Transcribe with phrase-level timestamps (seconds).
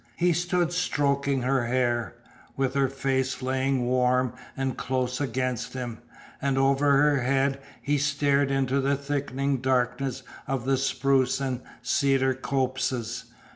[0.15, 2.15] He stood stroking her hair,
[2.57, 5.99] with her face laying warm and close against him,
[6.41, 12.33] and over her head he stared into the thickening darkness of the spruce and cedar
[12.33, 13.25] copses.